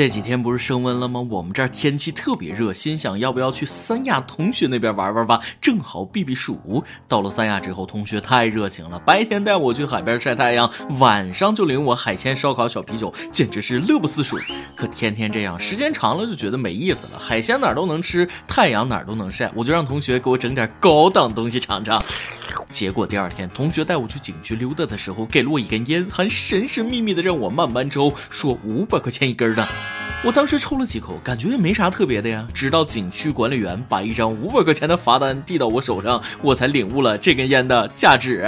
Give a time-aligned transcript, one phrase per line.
[0.00, 1.20] 这几天不是升温了吗？
[1.28, 6.82] 我们这儿天气特别热，心想要不要去三亚同学那边玩玩吧，正好避避暑。
[7.06, 14.38] 到了三亚之后，同学太热情了，白天带我去海边晒太阳，晚上就领我海鲜、烧烤、小啤酒，简直是乐不思蜀。
[14.74, 17.18] 可天天这样，时间长了就觉得没意思了。
[17.18, 22.02] 海鲜哪儿都能吃，太阳哪儿都能晒，我就让同学给我整点高档东西尝尝。
[22.70, 29.66] 结果第二天，同学带我去景区溜达的时候，给了我一根烟，还神神秘秘的让我慢慢抽，说五百块钱一根的。
[30.22, 32.46] 我当时抽了几口，感觉也没啥特别的呀。
[32.54, 38.46] 直到景区管理员把一张五百块钱的罚单递到我手上，我才领悟了这根烟的价值。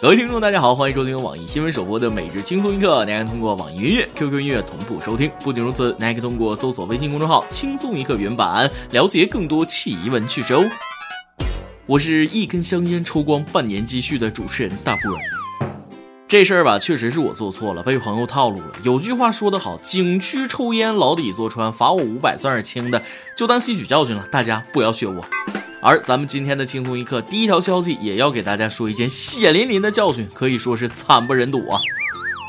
[0.00, 3.04] 各位听众，大家好，欢迎收听网易新闻首播的每日轻松一刻。
[3.04, 5.28] 您可通过网易云音乐、QQ 音乐同步收听。
[5.42, 10.64] 不仅如此，您还可以通过搜索微信公众号“轻松一刻”原版，了解更多奇闻趣事哦。
[11.88, 15.16] 我是一根香烟抽光半年积蓄的主持人大波。
[16.28, 18.72] 这事儿吧，确实是我做错了，被朋友套路了。
[18.82, 23.02] 有句话说得好，景区抽烟，牢底坐穿，罚我五百算是轻的，
[23.34, 24.28] 就当吸取教训了。
[24.30, 25.24] 大家不要学我。
[25.80, 31.80] 而咱们今天的轻松一刻，第一条消息也要给大家说一件血淋淋的教训，可以说是惨不忍睹啊。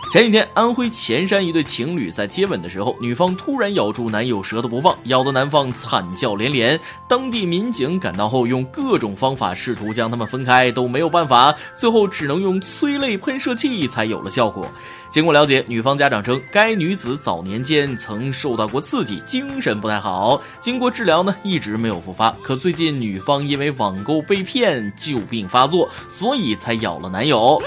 [0.10, 6.80] 前几天，安徽潜山一对情侣在接吻的时候，女方突然咬住男友舌头不放，咬得男方惨叫连连。
[7.08, 14.68] 当地民警赶到后，用各种方法试图将他们分开，都没有办法，最后只能用催泪喷射器才有了效果。
[15.12, 22.36] 经过了解，女方家长称，该女子早年间曾受到过刺激，精神不太好，经过治疗呢，一直没有复发。
[22.42, 27.62] 可最近女方因为网购被骗，旧病发作，所以才咬了男友。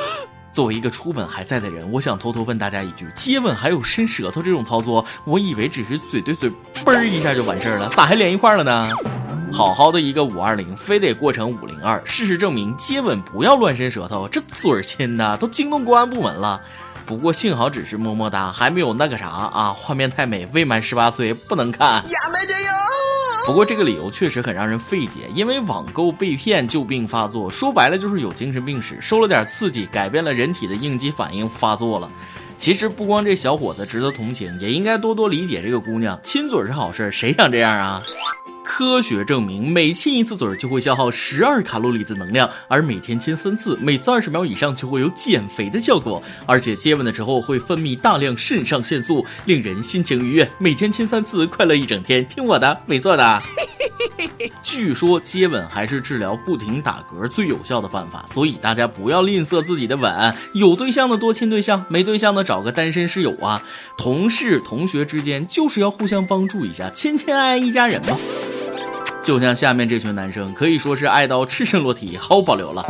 [0.52, 5.04] 作为一个初吻还在的人，我想偷偷问大家一句：接吻还有伸舌头这种操作？
[5.24, 6.50] 我以为只是嘴对嘴，
[6.84, 8.90] 嘣儿一下就完事儿了，咋还连一块了呢？
[9.50, 12.00] 好好的一个五二零，非得过成五零二。
[12.04, 16.60] 事实证明，接吻不要乱伸舌头，这嘴亲的都惊动公安部门了。
[17.04, 22.04] 不过幸好只是么么哒，还没有那个啥啊，画面太美，未满十八岁不能看。
[23.44, 32.08] 不过这个理由确实很让人费解，因为网购被骗旧病发作，说白了就是有精神病史，受了点刺激，改变了人体的应激反应发作了。
[32.56, 36.18] 其实不光这小伙子值得同情，也应该多多理解这个姑娘。
[36.22, 38.00] 亲嘴是好事，谁想这样啊？
[38.74, 46.22] 科学证明，每亲一次嘴就会消耗十二卡路里的能量，而每天亲三次，每次二十秒以上就会有减肥的效果。
[46.46, 50.50] 而且接吻的时候会分泌大量肾上腺素，令人心情愉悦。
[50.56, 52.26] 每天亲三次，快乐一整天。
[52.26, 53.42] 听我的，没错的。
[54.62, 60.34] 据说接吻还是治疗不停打嗝最有效的办法，所以大家不要吝啬自己的吻。
[60.54, 63.62] 有对象的多亲对象，没对象的找个单身室友啊。
[63.98, 68.16] 同事、同学之间就是要互相帮助一下，亲亲爱爱一家人嘛。
[69.22, 72.84] 就像下面这群男生，可以说是爱到赤身裸体，毫无保留了。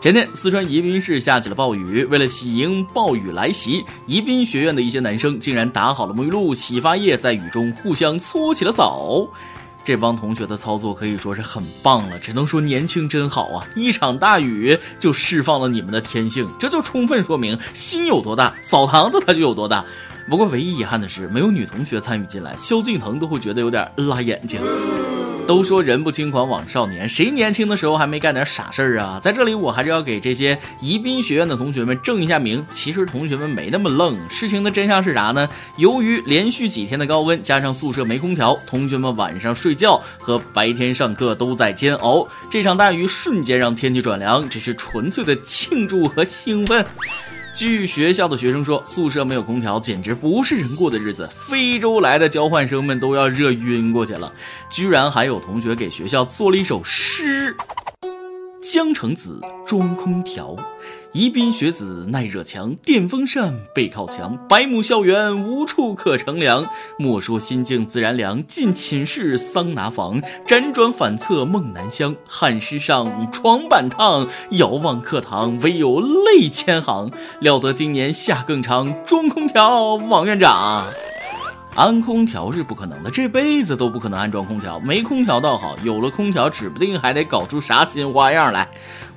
[0.00, 9.26] 前天，四川宜宾市下起了暴雨，为了喜迎暴雨来袭，宜宾学院的一些男生竟然打好了沐浴露、洗发液，在雨中互相搓起了澡。
[9.84, 13.66] 这帮同学的操作可以说是很棒了，只能说年轻真好啊！
[13.76, 19.84] 一场大雨就释放了你们的天性，这就充分说明心有多大，澡堂子它就有多大。
[20.28, 24.60] 不过唯一遗憾的是，没有女同学参与进来，萧敬腾都会觉得有点辣眼睛。
[25.46, 29.20] 都说人不轻狂枉少年，谁年轻的时候还没干点傻事儿啊？
[29.22, 32.66] 在这里，我还是要给这些宜宾学院的同学们正一下名。
[32.68, 35.48] 其实同学们没那么愣，事情的真相是啥呢？
[35.76, 42.26] 由于连续几天的高温，加上宿舍没空调，同学们晚上睡觉和白天上课都在煎熬。
[42.50, 46.84] 这场大雨瞬间让天气转凉，只是纯粹的庆祝和兴奋。
[47.56, 51.26] 据学校的学生说，宿舍没有空调，简直不是人过的日子。
[51.32, 54.30] 非洲来的交换生们都要热晕过去了，
[54.68, 57.56] 居然还有同学给学校做了一首诗：
[58.62, 60.54] 江城子装空调。
[61.16, 66.66] 宜宾学子耐热强，电风扇背靠墙，百亩校园无处可乘凉。
[66.98, 72.14] 莫说心静自然凉，进寝室桑拿房，辗转反侧梦难乡。
[72.28, 77.10] 汗湿上床板烫，遥望课堂唯有泪千行。
[77.40, 80.84] 料得今年夏更长，装空调王院长。
[81.76, 84.80] 安空调是不可能的，这辈子都不可能安装空调。
[84.80, 88.66] 没空调倒好，有了空调，指不定还得搞出啥新花样来。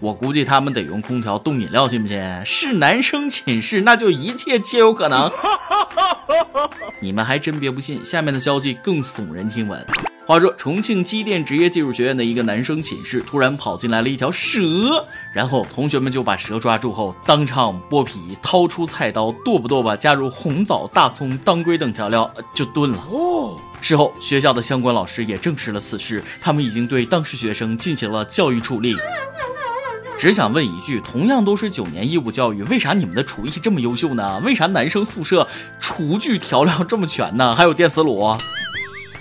[0.01, 2.45] 我估计他们得用空调冻饮料，信不信？
[2.45, 5.31] 是男生寝室，那就一切皆有可能。
[6.99, 9.85] 你们还真别不信，下面的消息更耸人听闻。
[10.29, 15.03] 话说，重庆机电职业技术学院的一个男生寝室突然跑进来了一条蛇，
[15.33, 23.03] 然后同学们就把蛇抓住后，当场剥皮，掏出菜刀剁吧剁吧，加入红枣、大葱、当归等调料就炖了。
[23.09, 28.95] 哦，事后学校的相关老师也证实了此事，他们已经对当事学生进行了教育处理。
[30.19, 34.39] 只想问一句：同样都是九年义务教育，为啥你们的厨艺这么优秀呢？
[34.45, 35.47] 为啥男生宿舍
[35.79, 37.55] 厨具调料这么全呢？
[37.55, 38.37] 还有电磁炉？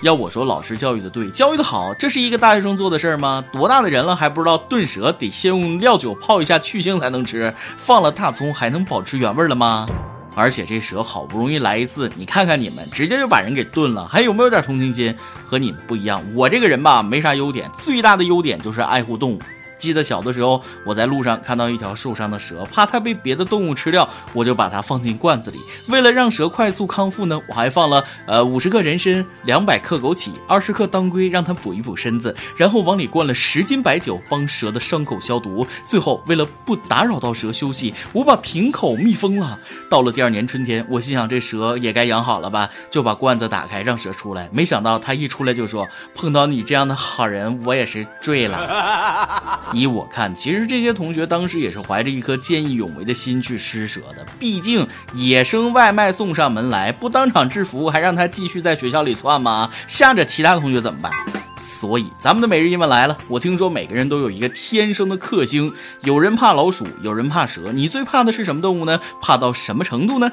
[0.01, 3.43] 要我说，老师教育的对，教育的好，这是一个大学生做的事儿吗？
[3.51, 9.87] 多大的人了还不知道炖蛇得先用料酒泡一下去腥才能吃，放了大葱还能保持原味了吗？
[10.35, 15.13] 而且这蛇好不容易来一次，你看看你们，直接就把人给炖了，还有没有点同情心？
[15.45, 19.39] 和你们不一样，我这个人吧，没啥优点，最大的优点就是爱护动物。
[19.79, 25.57] 记得小的时候，我在路上看到一条受伤的蛇，怕它被别的动物吃掉，我就把它放进罐子里。
[25.87, 32.35] 为了让蛇快速康复呢，我还放了呃五十克人参、两百克枸杞、二十克当归，让它补一补身子。
[32.57, 35.65] 然后往里灌了十斤白酒，帮蛇的伤口消毒。
[35.85, 39.57] 最后，为了不打扰到蛇休息，我把瓶口密封了。
[39.89, 44.49] 到了第二年春天，我心想这蛇也该养好了吧，就把罐子打开让蛇出来。
[44.51, 54.25] 没想到它一出来就说：“碰到你这样的好人，我也是醉了。” 依我看，其实这些同学当时也是怀着一颗见义勇为的心去施舍的。
[54.39, 59.69] 毕竟野生外卖送上门来，不当场制服，还让他继续在学校里窜吗？
[59.87, 61.11] 吓着其他同学怎么办？
[61.57, 63.17] 所以咱们的每日一问来了。
[63.29, 68.99] 我听说每个人都有一个天生的克星，有人怕老鼠，有人怕蛇，你最怕的是什么动物呢？
[69.21, 70.29] 怕到什么程度呢？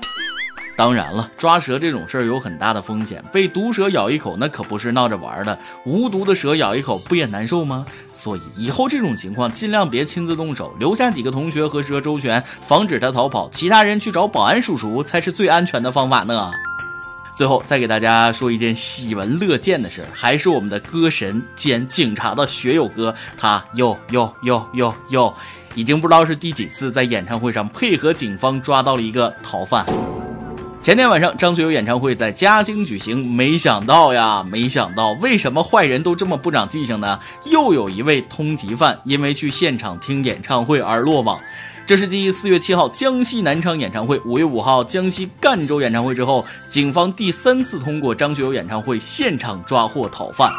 [0.76, 7.87] 当然了，抓蛇这种事儿有很大的风险，被毒蛇咬一口那可不是闹着玩的，无毒的蛇咬一口不也难受吗？
[8.12, 16.50] 所以以后这种情况尽量别亲自动手，留下几个同学和蛇周旋，防止它逃跑，其他人去找保安叔叔才是最安全的方法呢。
[17.38, 25.34] 最后再给大家说一件喜闻乐见的事儿，还是我们的歌神兼警察的学友哥，他又又又又又，
[25.75, 29.87] 已经不知道是第几次在演唱会上配合警方抓到了一个逃犯。
[30.87, 37.19] 前天晚上，张学友演唱会在嘉兴举行，没想到呀，没想到，为什么坏人都这么不长记性呢？
[37.47, 41.41] 又有一位通缉犯因为去现场听演唱会而落网。
[41.87, 50.53] 这是继四月七号江西南昌演唱会、五月五号江西赣州演唱会之后，警方第三次通过张学友演唱会现场抓获逃犯。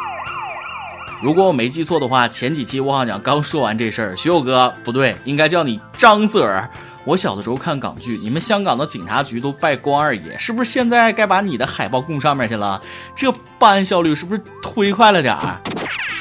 [1.22, 6.68] 如果我没记错的话，前几期我好像刚说完这事儿，学友哥不对，应该叫你张 Sir。
[7.08, 12.78] 我小的时候看港剧，你们香港的警察局都拜关二爷，是不是现在该把你的海报供上面去了？
[13.16, 15.58] 这办案效率是不是忒快了点儿？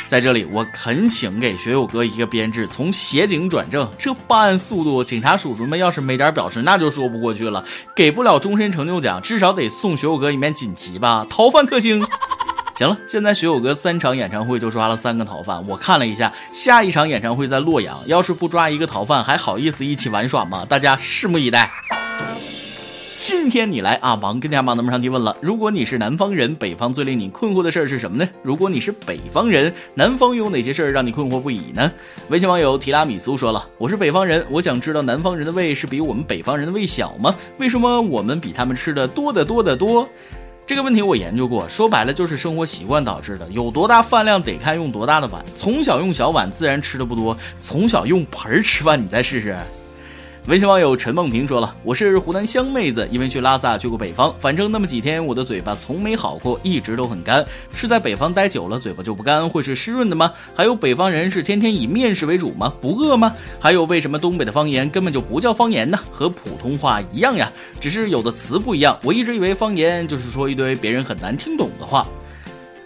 [0.07, 3.85] 在这里，我恳请给学友哥一个编制，从协警转正。
[3.97, 7.65] 这办案速度，警察叔叔们要是没点表示，那就说不过去了。
[7.93, 11.27] 给不了终身成就奖，至少得送学友哥一面锦旗吧？
[11.29, 12.01] 逃犯克星。
[12.77, 20.63] 行了，现在学友哥三场演唱会就抓了三个逃犯，我看了一下，下一场演唱会在洛阳，要是不抓一个逃犯，还好意思一起玩耍吗？
[20.69, 21.71] 大家拭目以待。
[23.15, 25.35] 今天你来啊，忙跟家忙，那么上提问了。
[25.41, 28.29] 如果你是南方人，北方最令你困惑的事儿是什么呢？
[28.43, 31.91] 如果你是北方人，南方有哪些事儿让你困惑不已呢？
[32.29, 37.35] 微信网友提拉米苏说了，我是北方人，我想知道南方人的胃是比我们北方人的胃小吗？
[37.57, 40.07] 为什么我们比他们吃的多得多得多？
[40.67, 43.47] 这个问题我研究过，说白了就是生活习惯导致的。
[43.51, 49.55] 有多大饭量得看用多大的碗，从小用小碗自然吃的不多，从小用盆儿吃饭你再试试。
[50.47, 57.45] 微信网友陈梦平说了：“我是湖南湘妹子，因为去拉萨去过北方，反正那么几天，我的嘴巴从没好过，一直都很干。
[57.73, 60.31] 是在北方待久了，嘴巴就不干，会是湿润的吗？
[60.55, 62.73] 还有北方人是天天以面食为主吗？
[62.79, 63.35] 不饿吗？
[63.59, 65.99] 还有为什么东北的方言根本就不叫方言呢？
[66.09, 67.51] 和普通话一样呀，
[67.81, 68.97] 只是有的词不一样。
[69.03, 72.07] 我一直以为方言就是说一堆别人很难听懂的话。”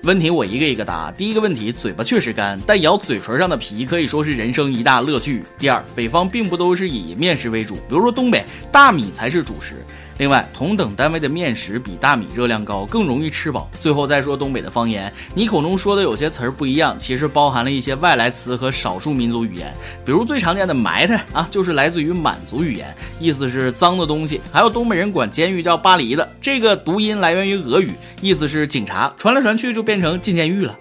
[0.03, 1.11] 问题我一个一个答。
[1.11, 5.43] 第一个问题，嘴巴确实干，但咬嘴唇上的皮可以说是人生一大乐趣。
[5.59, 9.85] 第二，北方并不都是以面食为主，比如说东北，大米才是主食。
[10.21, 13.67] 另外，同等单位的面食比大米热量高，更容易吃饱。
[13.79, 19.73] 最后再说东北的方言，你口中说的有些词儿不一样，其实包含了一些外来词和少数民族语言。
[20.05, 24.39] 比如最常见的“埋汰”啊，就是来自于满族语言，意思是脏的东西。
[24.51, 27.89] 还有东北人管监狱叫“巴黎的”，这个读音来源于俄语，
[28.21, 30.77] 意思是警察，传来传去就变成进监狱了。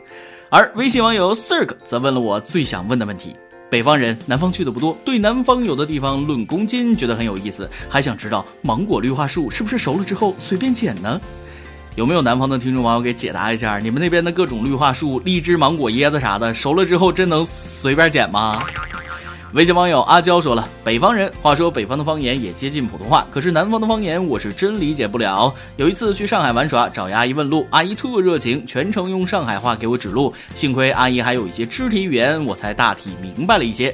[0.50, 3.34] 而微信网友 Sirk 则问了我最想问的问题。
[3.70, 11.20] 北方人，南方去的不多，对南方有的地方论公斤觉得很有意思，还想知道芒果绿化树是不是熟了之后随便捡呢？
[11.94, 13.78] 有没有南方的听众网友给解答一下？
[13.78, 18.60] 你们那边的各种绿化树，荔枝、芒果、椰子啥的，熟了之后真能随便捡吗？
[19.52, 25.52] 微信网友阿娇说了：“北方人，话说北方的方言也接近普通话，可是南方的方言我是真理解不了。
[25.76, 30.32] 有一次去上海玩耍，找阿姨问路，阿姨特热情，全程用上海话给我指路。
[30.54, 33.92] 幸亏阿姨还有一些肢体语言，我才大体明白了一些。”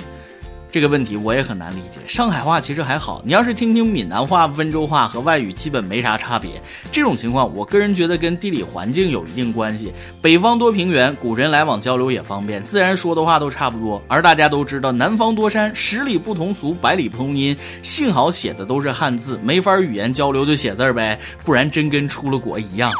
[0.76, 2.00] 这个问题我也很难理解。
[2.06, 6.50] 上海话其实还好，你要是听听闽南话、温州话和外语，基本没啥差别。
[6.92, 9.90] 这种情况，我个人觉得跟地理环境有一定关系。
[10.21, 14.02] 北方多平原，古人来往交流也方便，自然说的话都差不多。
[14.06, 17.56] 而大家都知道，南方多山，十里不同俗，百里不同音。
[17.83, 22.92] 幸好写的都是汉字，没法语言交流就写字儿呗，不然真跟出了国一样。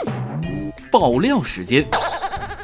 [0.91, 1.87] 爆料时间。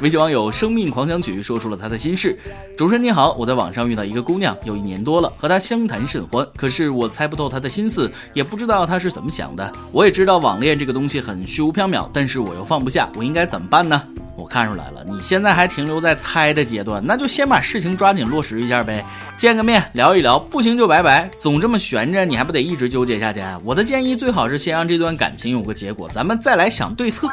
[0.03, 2.37] 微信网友生命狂想曲说出了他的心事。
[2.77, 9.71] 主持人你好，我在网上遇到一个姑娘，有一年多了，和她相谈甚欢，可是我猜不透她的心思，也不知道她是怎么想的。
[9.93, 14.03] 我也知道网恋这个东西很虚无缥缈，但是我又放不下，我应该怎么办呢？
[14.35, 19.05] 我看出来了，你现在还停留在猜的阶段，那就先把事情抓紧落实一下呗，
[19.37, 23.41] 见个面聊一聊，不行就拜拜，总这么悬着，你还不得一直纠结下去？
[23.63, 27.25] 我的建议最好是先让这段感情有个结果，咱们再来想对策。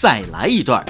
[0.00, 0.82] 再来一段。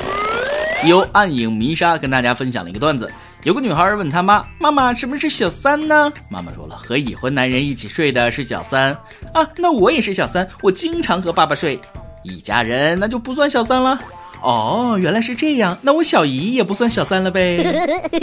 [0.86, 3.10] 由暗影迷沙跟大家分享了一个段子：
[3.42, 8.92] 有个女孩问她妈：“妈妈，什么是小三呢？”妈妈说了：“和已婚男人一起睡的是小三
[9.32, 11.78] 啊。”那我也是小三，我经常和爸爸睡，
[12.22, 13.98] 一家人那就不算小三了。
[14.42, 17.64] 哦，原来是这样，那我小姨也不算小三了呗。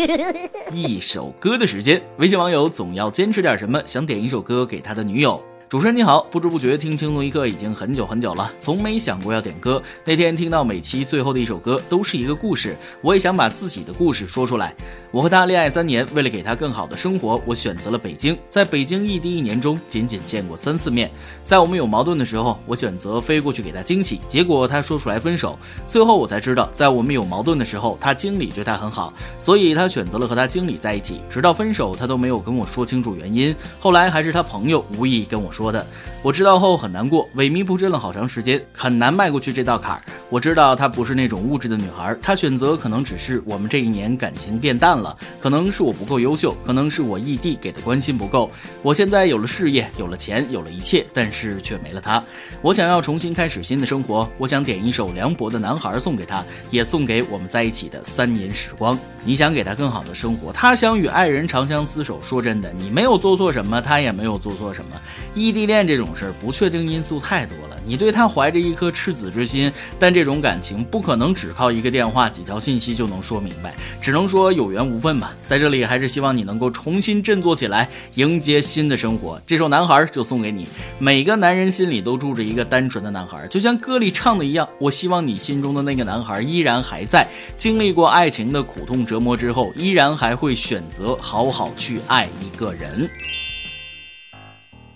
[0.72, 5.42] 一首歌的时间，微信网友总要坚持点什么，想点一首歌给他的女友。
[5.72, 9.82] 主持人你好，不知不觉听轻松一刻已经很久很久了，从没想过要点歌。
[10.04, 14.76] 那天听到每期最后的一首歌都是一个故事，我也想把自己的故事说出来。
[15.12, 18.38] 我和他恋爱三年，为了给他更好的生活，我选择了北京。
[18.50, 21.10] 在北京异地一年中，仅仅见过三次面。
[21.46, 25.58] 在我们有矛盾的时候，我选择飞过去给他惊喜，结果他说出来分手。
[25.88, 31.22] 最后我才知道，在我们有矛盾的时候，他经理对他很好，所以他选择了和他经理在一起。
[31.30, 33.56] 直到分手，他都没有跟我说清楚原因。
[33.80, 35.61] 后来还是他朋友无意跟我说。
[35.62, 35.86] 说的，
[36.24, 40.02] 我知道后很难过，萎靡不振了好长时间，很难迈过去这道坎儿。
[40.32, 48.50] 我知道她不是那种物质的女孩，她选择可能只是我们这一年感情变淡了，可能是我不够优秀，可能是我异地给的关心不够。
[48.82, 52.24] 我现在有了事业，有了钱，有了一切，但是却没了她。
[52.62, 58.98] 我想要重新开始新的生活，我想点一首梁博的《男孩》送给她，也送给我们在一起的三年时光。
[59.26, 62.24] 你想给她更好的生活，她想与爱人长相厮守。
[62.24, 64.96] 说真的，你没有做错什么，她也没有做错什么。
[65.36, 67.76] 异地恋这种事儿，不确定因素太多了。
[67.84, 75.34] 你对他怀着一颗赤子之心，但这这种感情不可能只靠一个电话、几条信息就能说明白，只能说有缘无分吧。
[75.48, 79.42] 在这里，还是希望你能够重新振作起来，迎接新的生活。
[79.48, 80.68] 这首《男孩》就送给你。
[81.00, 84.70] 每个男人心里都住着一个单纯的男孩，就像歌里唱的一样。
[84.78, 93.10] 我希望你心中的那个男孩依然还在，经历过爱情的苦痛折磨之后，依然还会选择好好去爱一个人。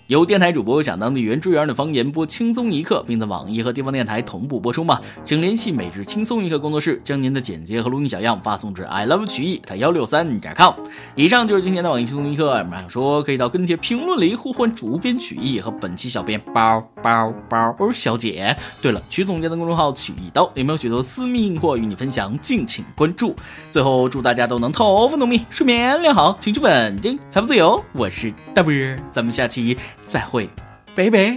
[0.08, 5.00] 由电台主播讲当地原汁原味的方言播轻松一刻，并在网易和地方电台同步播出吗？
[5.24, 10.74] 请联系每日轻松一刻工作室，将您的简介和录音小样发送至 i love 曲艺台幺六三点 com。
[11.16, 18.56] 以上就是今天的网易轻松一刻，有想说可以到跟帖评论里呼唤主编曲艺和本期小编包包包小姐。
[18.80, 22.38] 对了，曲总监的公众号曲一刀里面有许多私密硬货与你分享？
[22.38, 23.34] 敬请关注。
[23.72, 27.82] 最后祝大家都能头发浓密，睡眠良好，情绪稳定，财富自由。
[27.92, 28.72] 我是大波，
[29.12, 29.76] 咱们下期。
[30.06, 30.48] 再会，
[30.94, 31.36] 拜拜。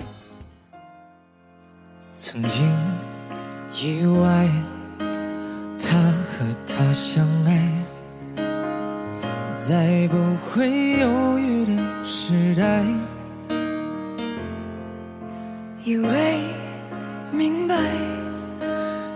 [2.15, 2.65] 曾经
[3.73, 4.49] 以为
[5.77, 7.69] 他和她相爱，
[9.57, 12.85] 在不会犹豫的时代，
[15.83, 16.39] 以为
[17.33, 17.75] 明白，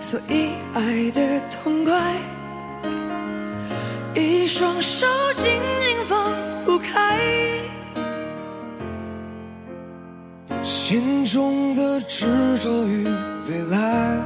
[0.02, 2.18] 所以爱的痛快，
[4.14, 5.08] 一双手
[10.86, 12.26] 心中的执
[12.60, 13.06] 着与
[13.48, 14.18] 未来，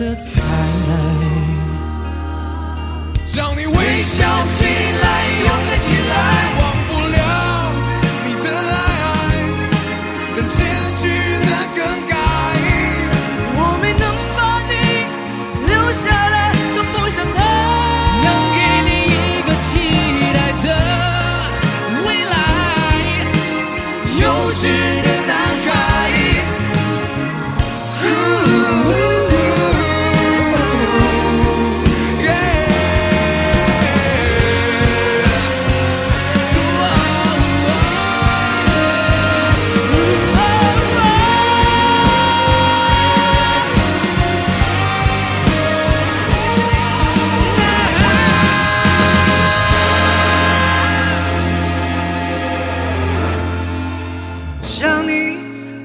[0.00, 0.40] 色彩。
[3.36, 4.64] 让你微笑起
[5.02, 5.39] 来，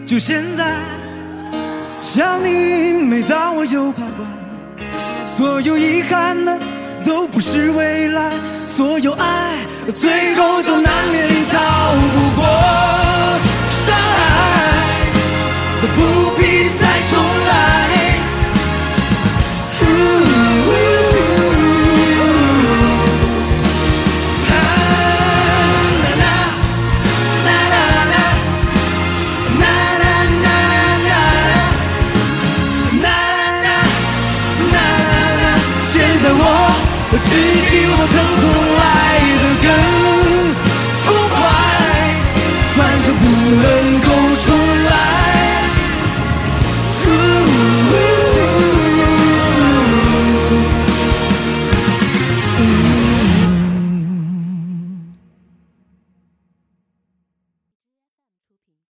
[0.05, 0.63] 就现在，
[1.99, 6.59] 想你，每当我又徘徊，所有遗憾的
[7.03, 8.33] 都不是未来，
[8.67, 13.04] 所有爱最后都难免逃不过。